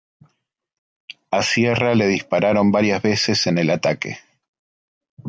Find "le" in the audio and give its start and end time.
1.93-2.07